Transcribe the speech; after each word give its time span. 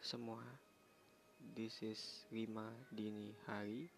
semua. 0.00 0.40
This 1.52 1.76
is 1.84 2.00
Rima 2.32 2.68
Dini 2.92 3.36
Hari 3.48 3.88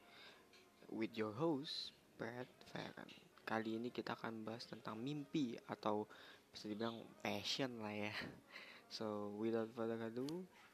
With 0.91 1.15
your 1.15 1.35
host 1.35 1.95
Brad 2.19 2.47
Farron 2.71 3.11
Kali 3.43 3.79
ini 3.79 3.91
kita 3.91 4.15
akan 4.15 4.47
bahas 4.47 4.67
tentang 4.67 4.99
mimpi 4.99 5.59
Atau 5.67 6.07
bisa 6.51 6.71
dibilang 6.71 7.03
passion 7.23 7.83
lah 7.83 7.95
ya. 7.95 8.15
So 8.95 9.35
without 9.39 9.71
further 9.75 9.99
ado 10.03 10.27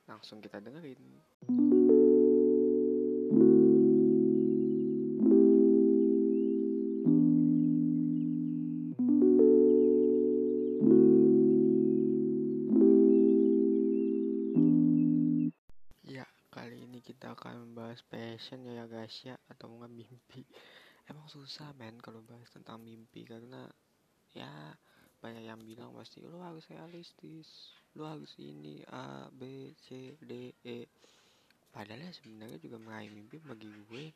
Langsung 0.09 0.41
kita 0.41 0.64
dengerin 0.64 1.00
kita 17.29 17.45
akan 17.45 17.61
membahas 17.61 18.00
passion 18.09 18.64
ya, 18.64 18.89
guys 18.89 19.13
ya 19.21 19.37
atau 19.53 19.68
nggak 19.68 19.93
mimpi. 19.93 20.49
Emang 21.05 21.29
susah 21.29 21.77
men 21.77 22.01
kalau 22.01 22.25
bahas 22.25 22.49
tentang 22.49 22.81
mimpi 22.81 23.21
karena 23.29 23.68
ya 24.32 24.49
banyak 25.21 25.45
yang 25.45 25.61
bilang 25.61 25.93
pasti 25.93 26.25
lo 26.25 26.41
harus 26.41 26.64
realistis 26.73 27.77
lo 28.01 28.09
harus 28.09 28.32
ini 28.41 28.81
A 28.89 29.29
B 29.29 29.68
C 29.77 30.17
D 30.25 30.57
E. 30.64 30.89
Padahal 31.68 32.09
ya 32.09 32.17
sebenarnya 32.17 32.56
juga 32.64 32.81
meraih 32.81 33.12
mimpi 33.12 33.37
bagi 33.45 33.69
gue 33.69 34.09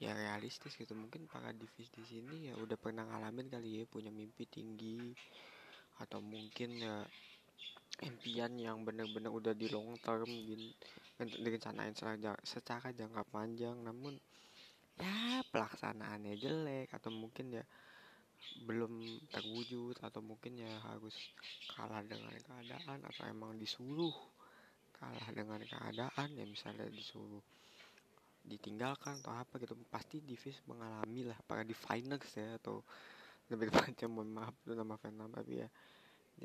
ya 0.00 0.16
realistis 0.16 0.72
gitu. 0.72 0.96
Mungkin 0.96 1.28
para 1.28 1.52
divis 1.52 1.92
di 1.92 2.00
sini 2.08 2.48
ya 2.48 2.56
udah 2.56 2.80
pernah 2.80 3.04
ngalamin 3.12 3.52
kali 3.52 3.76
ya 3.76 3.84
punya 3.84 4.08
mimpi 4.08 4.48
tinggi 4.48 5.12
atau 6.00 6.24
mungkin 6.24 6.80
ya 6.80 7.04
impian 8.02 8.52
yang 8.58 8.82
bener-bener 8.82 9.30
udah 9.30 9.54
di 9.54 9.70
long 9.70 9.94
term 10.02 10.28
gitu 10.28 10.74
direncanain 11.22 11.94
secara, 11.94 12.34
secara 12.42 12.88
jangka 12.90 13.22
panjang. 13.30 13.78
Namun 13.78 14.18
ya 14.98 15.40
pelaksanaannya 15.48 16.34
jelek 16.36 16.90
atau 16.92 17.10
mungkin 17.14 17.62
ya 17.62 17.64
belum 18.66 19.22
terwujud 19.30 20.02
atau 20.02 20.20
mungkin 20.20 20.58
ya 20.58 20.72
harus 20.90 21.14
kalah 21.72 22.02
dengan 22.02 22.34
keadaan 22.42 23.00
atau 23.06 23.22
emang 23.30 23.54
disuruh 23.56 24.12
kalah 24.98 25.28
dengan 25.30 25.62
keadaan 25.62 26.28
ya 26.34 26.44
misalnya 26.46 26.90
disuruh 26.90 27.42
ditinggalkan 28.42 29.22
atau 29.22 29.30
apa 29.38 29.62
gitu 29.62 29.78
pasti 29.86 30.18
divis 30.18 30.58
mengalami 30.66 31.30
lah 31.30 31.38
para 31.46 31.62
di 31.62 31.74
finance 31.74 32.34
ya 32.34 32.58
atau 32.58 32.82
lebih 33.50 33.70
tepatnya 33.70 34.10
mohon 34.10 34.34
maaf 34.34 34.54
itu 34.66 34.74
nama 34.74 34.98
fan 34.98 35.14
tapi 35.30 35.62
ya 35.62 35.68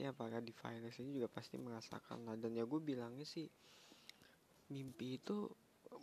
apakah 0.08 0.44
di 0.44 0.54
finance 0.54 1.00
ini 1.02 1.18
juga 1.22 1.30
pasti 1.32 1.58
merasakan 1.58 2.28
lah. 2.28 2.36
Dan 2.38 2.54
ya 2.54 2.64
gue 2.68 2.82
bilangnya 2.82 3.26
sih 3.26 3.48
mimpi 4.68 5.18
itu 5.18 5.48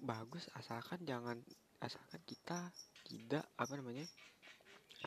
bagus 0.03 0.49
asalkan 0.57 1.05
jangan 1.05 1.37
asalkan 1.85 2.21
kita 2.25 2.73
tidak 3.05 3.45
apa 3.61 3.73
namanya 3.77 4.09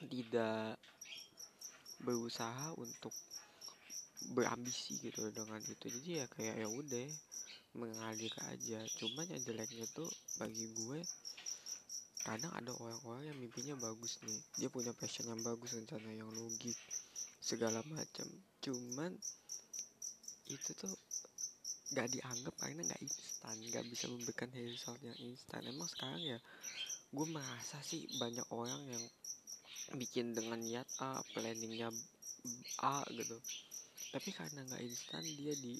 tidak 0.06 0.78
berusaha 2.06 2.78
untuk 2.78 3.14
berambisi 4.38 5.02
gitu 5.02 5.30
dengan 5.34 5.62
itu. 5.62 5.86
Jadi 5.90 6.10
ya 6.22 6.26
kayak 6.30 6.56
ya 6.62 6.68
udah 6.70 7.08
mengalir 7.78 8.34
aja. 8.50 8.80
Cuman 8.98 9.26
yang 9.30 9.42
jeleknya 9.42 9.86
tuh 9.94 10.10
bagi 10.38 10.70
gue 10.74 11.02
kadang 12.26 12.52
ada 12.54 12.76
orang-orang 12.76 13.32
yang 13.34 13.38
mimpinya 13.40 13.76
bagus 13.78 14.20
nih. 14.26 14.42
Dia 14.62 14.70
punya 14.70 14.92
passion 14.94 15.30
yang 15.30 15.42
bagus 15.42 15.78
rencana 15.78 16.10
yang 16.14 16.30
logik 16.30 16.78
segala 17.48 17.80
macam 17.88 18.28
cuman 18.60 19.16
itu 20.52 20.72
tuh 20.76 20.92
gak 21.96 22.12
dianggap 22.12 22.52
karena 22.60 22.84
gak 22.84 23.00
instan 23.00 23.56
gak 23.72 23.88
bisa 23.88 24.12
memberikan 24.12 24.52
result 24.52 25.00
yang 25.00 25.16
instan. 25.24 25.64
Emang 25.64 25.88
sekarang 25.88 26.20
ya 26.20 26.40
gue 27.08 27.28
merasa 27.32 27.80
sih 27.80 28.04
banyak 28.20 28.44
orang 28.52 28.84
yang 28.92 29.04
bikin 29.96 30.36
dengan 30.36 30.60
niat 30.60 30.84
A 31.00 31.24
planningnya 31.32 31.88
A 32.84 33.08
gitu. 33.16 33.40
Tapi 34.12 34.30
karena 34.36 34.68
gak 34.68 34.84
instan 34.84 35.24
dia 35.24 35.56
di 35.56 35.80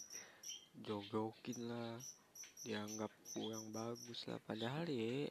jogokin 0.88 1.68
lah. 1.68 2.00
Dianggap 2.64 3.12
kurang 3.36 3.76
bagus 3.76 4.24
lah. 4.32 4.40
Padahal 4.48 4.88
ya 4.88 5.28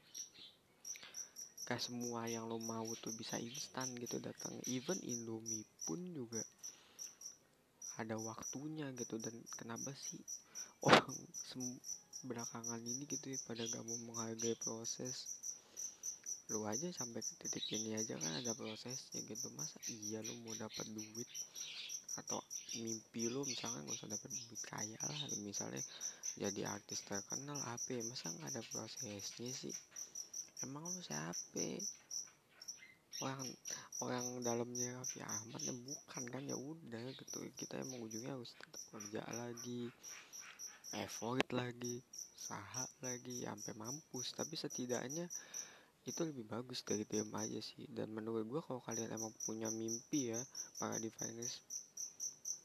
gak 1.66 1.82
semua 1.82 2.30
yang 2.30 2.46
lo 2.46 2.62
mau 2.62 2.86
tuh 3.02 3.10
bisa 3.18 3.42
instan 3.42 3.90
gitu 3.98 4.22
datang. 4.22 4.54
Even 4.70 4.94
Indomie 5.02 5.66
pun 5.82 5.98
juga 6.14 6.38
ada 7.98 8.14
waktunya 8.22 8.86
gitu 8.94 9.18
dan 9.18 9.34
kenapa 9.58 9.90
sih 9.98 10.22
orang 10.86 11.18
belakangan 12.22 12.78
ini 12.78 13.10
gitu 13.10 13.34
ya 13.34 13.38
pada 13.50 13.66
gak 13.66 13.82
mau 13.82 13.98
menghargai 14.06 14.54
proses? 14.62 15.26
Lu 16.54 16.62
aja 16.70 16.86
sampai 16.94 17.18
ke 17.26 17.34
titik 17.42 17.66
ini 17.74 17.98
aja 17.98 18.14
kan 18.14 18.38
ada 18.38 18.54
prosesnya 18.54 19.26
gitu. 19.26 19.50
Masa 19.58 19.82
iya 19.90 20.22
lu 20.22 20.38
mau 20.46 20.54
dapat 20.54 20.86
duit 20.94 21.26
atau 22.16 22.38
mimpi 22.78 23.26
lu 23.26 23.42
misalnya 23.42 23.82
gak 23.90 24.06
usah 24.06 24.10
dapat 24.14 24.30
duit 24.30 24.62
kaya 24.62 25.00
lah. 25.02 25.18
Misalnya 25.42 25.82
jadi 26.38 26.68
artis 26.68 27.02
terkenal 27.02 27.58
apa 27.64 27.90
ya 27.90 28.04
masa 28.06 28.28
nggak 28.28 28.54
ada 28.54 28.62
prosesnya 28.68 29.48
sih 29.50 29.72
emang 30.64 30.88
lu 30.88 31.00
siapa? 31.04 31.68
Orang 33.20 33.48
orang 34.04 34.24
dalamnya 34.44 35.00
Raffi 35.00 35.24
Ahmad 35.24 35.60
ya 35.60 35.72
bukan 35.72 36.22
kan? 36.28 36.42
Ya 36.44 36.56
udah 36.56 37.04
gitu. 37.16 37.44
Kita 37.56 37.80
emang 37.80 38.04
ujungnya 38.04 38.36
harus 38.36 38.52
tetap 38.56 38.80
kerja 38.92 39.24
lagi 39.36 39.88
effort 40.96 41.48
lagi 41.52 42.00
saha 42.36 42.84
lagi 43.00 43.44
sampai 43.44 43.72
mampus. 43.76 44.36
Tapi 44.36 44.52
setidaknya 44.56 45.28
itu 46.04 46.20
lebih 46.22 46.44
bagus 46.44 46.84
dari 46.84 47.08
diam 47.08 47.32
aja 47.36 47.60
sih. 47.60 47.88
Dan 47.88 48.12
menurut 48.12 48.44
gue 48.44 48.60
kalau 48.64 48.84
kalian 48.84 49.12
emang 49.16 49.32
punya 49.44 49.72
mimpi 49.72 50.32
ya 50.32 50.40
para 50.76 51.00
di 51.00 51.08
finance 51.08 51.64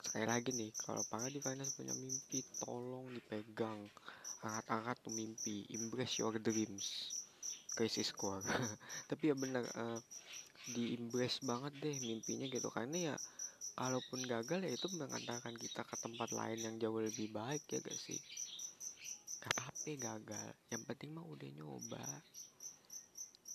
sekali 0.02 0.28
lagi 0.28 0.52
nih 0.52 0.76
kalau 0.84 1.08
para 1.08 1.32
di 1.32 1.40
finance 1.40 1.80
punya 1.80 1.96
mimpi 1.96 2.44
tolong 2.60 3.08
dipegang. 3.16 3.80
Angkat-angkat 4.44 4.98
tuh 5.00 5.14
mimpi. 5.16 5.64
Embrace 5.72 6.20
your 6.20 6.36
dreams 6.36 7.21
krisis 7.76 8.12
core 8.12 8.44
tapi 9.10 9.32
ya 9.32 9.36
benar 9.36 9.64
uh, 9.76 10.00
di 10.70 10.94
embrace 10.94 11.42
banget 11.42 11.74
deh 11.82 11.96
mimpinya 11.98 12.46
gitu. 12.46 12.70
Karena 12.70 13.14
ya 13.14 13.16
kalaupun 13.74 14.22
gagal 14.28 14.62
ya 14.68 14.72
itu 14.72 14.88
mengantarkan 14.94 15.56
kita 15.58 15.82
ke 15.82 15.96
tempat 15.98 16.30
lain 16.36 16.60
yang 16.62 16.76
jauh 16.78 17.02
lebih 17.02 17.34
baik 17.34 17.66
ya 17.72 17.80
gak 17.82 17.98
sih? 17.98 18.20
Gak 19.42 19.56
apa 19.58 19.90
gagal. 19.98 20.50
Yang 20.70 20.84
penting 20.86 21.10
mah 21.18 21.26
udah 21.26 21.50
nyoba. 21.50 22.06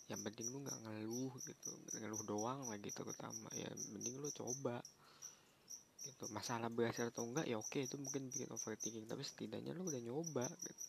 Yang 0.07 0.21
penting 0.31 0.47
lu 0.55 0.59
nggak 0.63 0.79
ngeluh 0.87 1.33
gitu. 1.47 1.71
Ngeluh 1.99 2.23
doang 2.27 2.61
lah 2.67 2.79
gitu 2.83 3.07
terutama. 3.07 3.49
Ya 3.55 3.71
mending 3.95 4.19
lu 4.19 4.31
coba 4.35 4.83
gitu. 6.03 6.27
Masalah 6.31 6.71
berhasil 6.71 7.11
atau 7.11 7.27
enggak 7.27 7.47
ya 7.47 7.59
oke 7.59 7.79
itu 7.79 7.95
mungkin 7.99 8.31
bikin 8.31 8.51
overthinking. 8.51 9.07
Tapi 9.07 9.23
setidaknya 9.23 9.75
lu 9.79 9.87
udah 9.87 10.03
nyoba 10.03 10.47
gitu. 10.51 10.85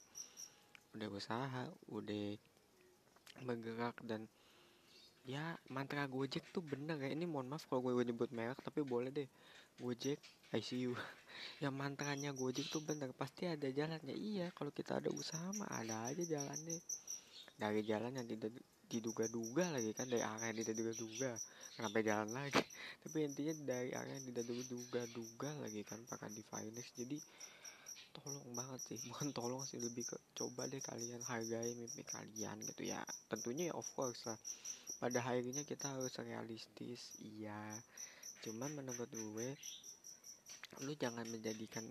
Udah 0.98 1.10
usaha 1.14 1.64
udah 1.94 2.34
bergerak 3.44 3.98
dan 4.06 4.26
ya 5.28 5.60
mantra 5.68 6.08
Gojek 6.08 6.50
tuh 6.56 6.64
bener 6.64 6.96
ya. 7.04 7.12
Ini 7.12 7.28
mohon 7.28 7.52
maaf 7.52 7.68
kalau 7.68 7.84
gue 7.84 8.08
nyebut 8.08 8.32
merek 8.32 8.58
tapi 8.64 8.82
boleh 8.82 9.12
deh. 9.12 9.28
Gojek 9.78 10.18
ICU 10.56 10.98
ya 11.62 11.70
mantranya 11.70 12.34
Gojek 12.34 12.72
tuh 12.72 12.82
bener 12.82 13.12
pasti 13.14 13.46
ada 13.46 13.68
jalannya. 13.68 14.16
Iya 14.16 14.50
kalau 14.56 14.72
kita 14.72 15.04
ada 15.04 15.12
usaha 15.12 15.52
mah 15.60 15.70
ada 15.70 16.10
aja 16.10 16.24
jalannya. 16.24 16.80
Dari 17.58 17.82
jalan 17.84 18.16
yang 18.16 18.28
tidak 18.30 18.54
diduga-duga 18.88 19.68
lagi 19.76 19.92
kan 19.92 20.08
dari 20.08 20.24
arah 20.24 20.48
yang 20.48 20.58
tidak 20.64 20.80
diduga-duga. 20.80 21.32
Kenapa 21.76 21.98
jalan 22.00 22.30
lagi. 22.32 22.64
Tapi 23.04 23.18
intinya 23.28 23.54
dari 23.68 23.92
arah 23.92 24.14
yang 24.16 24.26
tidak 24.32 24.44
diduga-duga 24.48 25.50
lagi 25.60 25.82
kan 25.84 26.00
pakai 26.08 26.32
di 26.32 26.44
finance 26.48 26.92
jadi 26.96 27.18
tolong 28.22 28.50
banget 28.54 28.80
sih 28.90 29.00
bukan 29.12 29.30
tolong 29.34 29.64
sih 29.64 29.78
lebih 29.78 30.04
ke 30.06 30.18
coba 30.34 30.66
deh 30.66 30.82
kalian 30.82 31.22
hargai 31.24 31.72
mimpi 31.78 32.04
kalian 32.04 32.58
gitu 32.66 32.84
ya. 32.90 33.02
Tentunya 33.30 33.70
ya 33.72 33.74
of 33.78 33.88
course 33.94 34.26
lah. 34.26 34.38
Pada 34.98 35.22
akhirnya 35.22 35.62
kita 35.64 35.94
harus 35.94 36.14
realistis 36.18 37.16
iya. 37.22 37.58
Cuman 38.42 38.74
menurut 38.74 39.10
gue 39.10 39.50
lu 40.84 40.94
jangan 41.00 41.26
menjadikan 41.30 41.86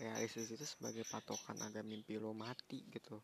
realistis 0.00 0.48
itu 0.48 0.64
sebagai 0.64 1.04
patokan 1.08 1.58
agar 1.64 1.84
mimpi 1.84 2.16
lo 2.20 2.32
mati 2.36 2.84
gitu. 2.92 3.18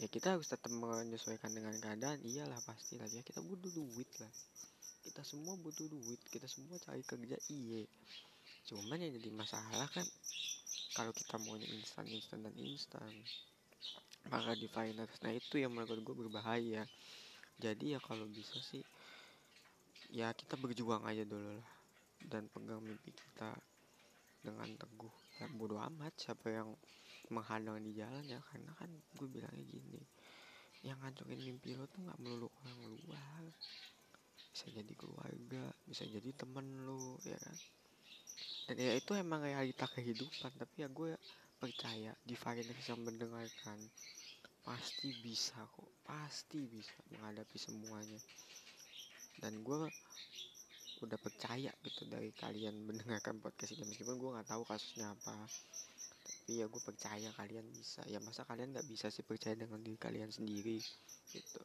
Ya 0.00 0.08
kita 0.08 0.34
harus 0.34 0.48
tetap 0.48 0.72
menyesuaikan 0.72 1.52
dengan 1.52 1.76
keadaan 1.78 2.18
iyalah 2.24 2.58
pasti 2.64 2.96
lah 2.96 3.06
ya. 3.10 3.20
Kita 3.20 3.44
butuh 3.44 3.70
duit 3.70 4.10
lah. 4.18 4.32
Kita 5.02 5.26
semua 5.26 5.58
butuh 5.58 5.86
duit 5.90 6.22
kita 6.30 6.46
semua 6.46 6.78
cari 6.78 7.02
kerja 7.02 7.34
iya 7.50 7.82
cuman 8.70 8.98
yang 9.02 9.12
jadi 9.18 9.30
masalah 9.34 9.88
kan 9.90 10.06
kalau 10.92 11.12
kita 11.16 11.36
maunya 11.42 11.66
instan 11.72 12.06
instan 12.06 12.44
dan 12.44 12.54
instan 12.58 13.12
maka 14.30 14.54
di 14.54 14.70
nah 14.70 15.32
itu 15.34 15.58
yang 15.58 15.74
menurut 15.74 15.98
gue 15.98 16.14
berbahaya. 16.14 16.86
Jadi 17.58 17.96
ya 17.96 18.00
kalau 18.02 18.26
bisa 18.30 18.54
sih 18.62 18.82
ya 20.12 20.30
kita 20.36 20.54
berjuang 20.60 21.02
aja 21.08 21.26
dulu 21.26 21.58
lah 21.58 21.70
dan 22.30 22.46
pegang 22.52 22.82
mimpi 22.84 23.10
kita 23.10 23.50
dengan 24.44 24.70
teguh. 24.78 25.14
Ya 25.42 25.46
bodo 25.50 25.82
amat 25.82 26.14
siapa 26.14 26.54
yang 26.54 26.70
menghadang 27.32 27.82
di 27.82 27.96
jalan 27.96 28.22
ya 28.26 28.38
karena 28.52 28.70
kan 28.78 28.90
gue 29.18 29.26
bilangnya 29.30 29.64
gini 29.64 30.02
yang 30.82 30.98
ngancurin 30.98 31.38
mimpi 31.38 31.78
lo 31.78 31.86
tuh 31.86 32.02
nggak 32.02 32.18
melulu 32.22 32.50
orang 32.62 32.78
luar. 32.94 33.42
Bisa 34.52 34.68
jadi 34.70 34.92
keluarga 34.94 35.72
bisa 35.88 36.06
jadi 36.06 36.30
temen 36.36 36.86
lo 36.86 37.18
ya 37.26 37.38
kan 37.40 37.56
dan 38.66 38.76
ya 38.78 38.94
itu 38.94 39.12
emang 39.18 39.42
realita 39.42 39.90
kehidupan. 39.90 40.54
Tapi 40.54 40.86
ya 40.86 40.88
gue 40.88 41.18
percaya 41.58 42.14
di 42.22 42.34
varian 42.38 42.70
yang 42.86 43.00
mendengarkan 43.02 43.78
pasti 44.62 45.10
bisa 45.18 45.58
kok. 45.74 45.90
Pasti 46.06 46.62
bisa 46.62 46.94
menghadapi 47.10 47.58
semuanya. 47.58 48.20
Dan 49.42 49.66
gue 49.66 49.90
udah 51.02 51.18
percaya 51.18 51.74
gitu 51.82 52.06
dari 52.06 52.30
kalian 52.30 52.86
mendengarkan 52.86 53.42
podcast 53.42 53.74
ini. 53.74 53.82
Meskipun 53.90 54.14
gue 54.14 54.30
nggak 54.38 54.48
tahu 54.54 54.62
kasusnya 54.62 55.10
apa. 55.10 55.34
Tapi 56.22 56.62
ya 56.62 56.70
gue 56.70 56.82
percaya 56.86 57.28
kalian 57.34 57.66
bisa. 57.74 58.06
Ya 58.06 58.22
masa 58.22 58.46
kalian 58.46 58.78
nggak 58.78 58.86
bisa 58.86 59.10
sih 59.10 59.26
percaya 59.26 59.58
dengan 59.58 59.82
diri 59.82 59.98
kalian 59.98 60.30
sendiri 60.30 60.78
gitu? 61.34 61.62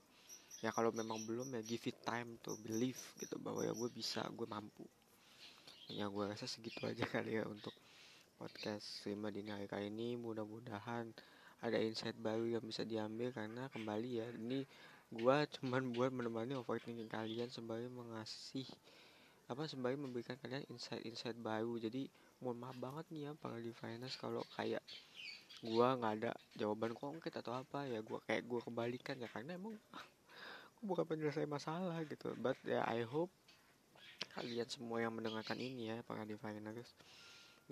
Ya 0.66 0.74
kalau 0.74 0.90
memang 0.90 1.22
belum 1.30 1.54
ya 1.54 1.62
give 1.62 1.86
it 1.86 2.02
time 2.02 2.42
to 2.42 2.58
believe 2.66 2.98
gitu 3.22 3.38
bahwa 3.38 3.62
ya 3.62 3.78
gue 3.78 3.90
bisa 3.94 4.26
gue 4.34 4.50
mampu 4.50 4.90
ya 5.88 6.06
gue 6.12 6.24
rasa 6.28 6.46
segitu 6.48 6.84
aja 6.84 7.06
kali 7.14 7.40
ya 7.40 7.44
untuk 7.48 7.72
podcast 8.40 8.88
lima 9.10 9.28
dini 9.36 9.50
hari 9.56 9.68
kali 9.72 9.88
ini. 9.94 10.10
Mudah-mudahan 10.20 11.06
ada 11.66 11.78
insight 11.82 12.18
baru 12.20 12.46
yang 12.46 12.64
bisa 12.64 12.84
diambil 12.86 13.30
karena 13.34 13.64
kembali 13.74 14.10
ya 14.22 14.28
ini 14.36 14.62
gue 15.12 15.38
cuman 15.60 15.84
buat 15.96 16.12
menemani 16.12 16.54
overthinking 16.60 17.10
kalian 17.10 17.50
sembari 17.50 17.88
mengasih 17.90 18.68
apa 19.48 19.64
sembari 19.72 19.96
memberikan 19.96 20.36
kalian 20.44 20.68
insight-insight 20.72 21.38
baru. 21.40 21.80
Jadi 21.80 22.12
mohon 22.44 22.60
maaf 22.60 22.78
banget 22.80 23.06
nih 23.14 23.22
ya 23.28 23.32
para 23.40 23.58
di 23.64 23.72
finance 23.72 24.16
kalau 24.20 24.44
kayak 24.60 24.84
gua 25.64 25.96
nggak 25.98 26.14
ada 26.22 26.32
jawaban 26.60 26.94
konkret 26.94 27.34
atau 27.34 27.54
apa 27.56 27.88
ya 27.88 28.00
gua 28.04 28.20
kayak 28.28 28.44
gua 28.46 28.60
kebalikan 28.60 29.16
ya. 29.24 29.30
Karena 29.32 29.56
emang 29.56 29.76
gua 30.84 30.84
bukan 30.84 31.06
penyelesai 31.16 31.48
masalah 31.48 31.98
gitu. 32.06 32.36
But 32.38 32.60
ya 32.68 32.84
I 32.84 33.08
hope 33.08 33.32
kalian 34.38 34.70
semua 34.76 34.98
yang 35.06 35.14
mendengarkan 35.18 35.60
ini 35.70 35.84
ya 35.92 35.98
para 36.08 36.24
di 36.32 36.36
finance 36.44 36.92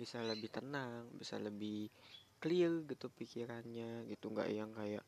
bisa 0.00 0.18
lebih 0.30 0.50
tenang 0.56 1.02
bisa 1.20 1.36
lebih 1.46 1.80
clear 2.42 2.72
gitu 2.90 3.06
pikirannya 3.18 3.90
gitu 4.12 4.24
nggak 4.34 4.48
yang 4.58 4.70
kayak 4.80 5.04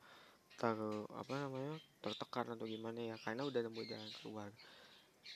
ter 0.61 0.79
apa 1.23 1.35
namanya 1.45 1.75
tertekan 2.05 2.47
atau 2.55 2.67
gimana 2.75 3.01
ya 3.11 3.17
karena 3.25 3.43
udah 3.51 3.61
nemu 3.67 3.83
jalan 3.91 4.11
keluar 4.19 4.51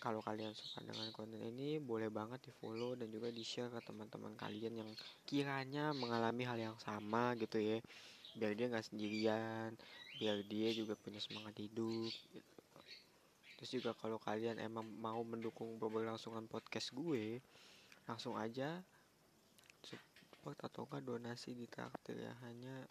kalau 0.04 0.20
kalian 0.28 0.54
suka 0.60 0.78
dengan 0.88 1.08
konten 1.16 1.40
ini 1.52 1.70
boleh 1.90 2.10
banget 2.18 2.40
di 2.50 2.52
follow 2.60 2.92
dan 3.00 3.08
juga 3.14 3.28
di 3.38 3.44
share 3.50 3.70
ke 3.76 3.80
teman-teman 3.88 4.34
kalian 4.42 4.74
yang 4.82 4.90
kiranya 5.28 5.84
mengalami 6.02 6.42
hal 6.50 6.58
yang 6.58 6.76
sama 6.86 7.24
gitu 7.42 7.58
ya 7.70 7.78
biar 8.38 8.52
dia 8.58 8.66
nggak 8.72 8.86
sendirian 8.90 9.70
biar 10.20 10.36
dia 10.52 10.68
juga 10.80 10.94
punya 11.04 11.20
semangat 11.26 11.54
hidup 11.64 12.12
gitu. 12.36 12.61
Terus 13.62 13.78
juga 13.78 13.94
kalau 13.94 14.18
kalian 14.18 14.58
emang 14.58 14.82
mau 14.98 15.22
mendukung 15.22 15.78
berlangsungan 15.78 16.50
podcast 16.50 16.90
gue 16.90 17.38
langsung 18.10 18.34
aja 18.34 18.82
support 20.42 20.58
atau 20.58 20.82
enggak 20.90 21.06
donasi 21.06 21.54
di 21.54 21.70
traktir 21.70 22.18
ya. 22.18 22.34
Hanya 22.42 22.82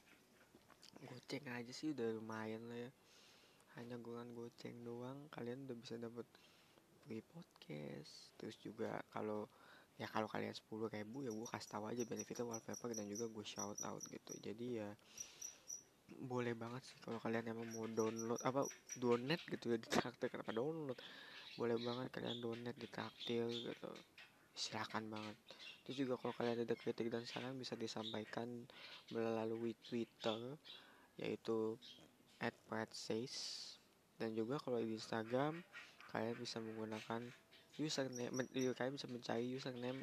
goceng 1.04 1.44
aja 1.52 1.68
sih 1.76 1.92
udah 1.92 2.16
lumayan 2.16 2.64
lah 2.72 2.88
ya. 2.88 2.92
Hanya 3.76 4.00
gorengan 4.00 4.32
goceng 4.32 4.80
doang 4.88 5.28
kalian 5.36 5.68
udah 5.68 5.76
bisa 5.76 6.00
dapat 6.00 6.24
free 7.04 7.20
podcast. 7.20 8.32
Terus 8.40 8.56
juga 8.64 9.04
kalau 9.12 9.52
ya 10.00 10.08
kalau 10.08 10.32
kalian 10.32 10.56
sepuluh 10.56 10.88
ribu 10.88 11.28
ya 11.28 11.36
gue 11.36 11.44
kasih 11.52 11.76
tahu 11.76 11.92
aja 11.92 12.08
benefitnya 12.08 12.48
wallpaper 12.48 12.96
dan 12.96 13.12
juga 13.12 13.28
gue 13.28 13.44
shout 13.44 13.76
out 13.84 14.00
gitu. 14.08 14.32
Jadi 14.40 14.80
ya 14.80 14.88
boleh 16.20 16.54
banget 16.58 16.84
sih 16.84 16.98
kalau 17.00 17.18
kalian 17.24 17.54
emang 17.54 17.68
mau 17.72 17.88
download 17.88 18.40
apa 18.44 18.68
donate 19.00 19.44
gitu 19.48 19.72
ya 19.74 19.78
di 19.80 19.88
traktir 19.88 20.28
kenapa 20.28 20.52
download? 20.52 21.00
Boleh 21.56 21.78
banget 21.80 22.12
kalian 22.12 22.40
donate 22.44 22.78
di 22.80 22.88
traktir 22.92 23.48
gitu. 23.48 23.92
Silakan 24.52 25.08
banget. 25.08 25.36
Terus 25.88 25.98
juga 25.98 26.20
kalau 26.20 26.34
kalian 26.36 26.64
ada 26.64 26.76
kritik 26.76 27.08
dan 27.08 27.24
saran 27.24 27.56
bisa 27.56 27.80
disampaikan 27.80 28.48
melalui 29.10 29.74
twitter 29.88 30.60
yaitu 31.20 31.76
at 32.42 32.56
dan 34.18 34.30
juga 34.34 34.58
kalau 34.62 34.82
di 34.82 34.98
instagram 34.98 35.62
kalian 36.14 36.36
bisa 36.38 36.58
menggunakan 36.58 37.22
username 37.78 38.34
kalian 38.78 38.94
bisa 38.98 39.08
mencari 39.10 39.46
username 39.50 40.02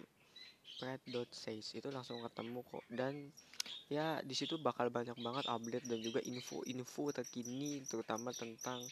pred.says 0.78 1.74
itu 1.74 1.88
langsung 1.90 2.22
ketemu 2.22 2.62
kok. 2.62 2.84
Dan 2.86 3.34
ya 3.88 4.20
di 4.20 4.36
situ 4.36 4.60
bakal 4.60 4.92
banyak 4.92 5.16
banget 5.16 5.44
update 5.48 5.86
dan 5.88 5.98
juga 6.04 6.20
info-info 6.20 7.08
terkini 7.12 7.80
terutama 7.88 8.36
tentang 8.36 8.84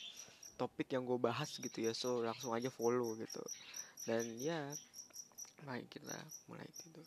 topik 0.56 0.88
yang 0.96 1.04
gue 1.04 1.20
bahas 1.20 1.52
gitu 1.52 1.78
ya. 1.84 1.92
So 1.92 2.24
langsung 2.24 2.56
aja 2.56 2.72
follow 2.72 3.12
gitu. 3.20 3.44
Dan 4.08 4.40
ya 4.40 4.72
mari 5.64 5.84
kita 5.88 6.16
mulai 6.48 6.68
tidur 6.80 7.04